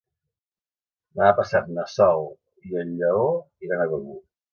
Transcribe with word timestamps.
Demà 1.19 1.27
passat 1.39 1.69
na 1.75 1.85
Sol 1.95 2.25
i 2.71 2.79
en 2.85 2.95
Lleó 3.03 3.29
iran 3.69 3.85
a 3.85 3.87
Begur. 3.93 4.17